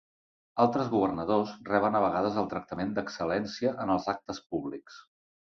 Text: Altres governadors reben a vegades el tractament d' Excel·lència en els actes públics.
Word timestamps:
Altres 0.63 0.87
governadors 0.93 1.51
reben 1.67 1.99
a 1.99 2.01
vegades 2.05 2.41
el 2.43 2.49
tractament 2.55 2.97
d' 2.97 3.05
Excel·lència 3.05 3.77
en 3.85 3.97
els 3.97 4.11
actes 4.15 4.45
públics. 4.49 4.99